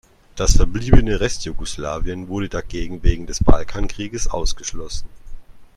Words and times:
Das 0.35 0.55
verbliebene 0.57 1.19
Restjugoslawien 1.19 2.27
wurde 2.27 2.49
dagegen 2.49 3.03
wegen 3.03 3.27
des 3.27 3.39
Balkankrieges 3.43 4.27
ausgeschlossen. 4.31 5.07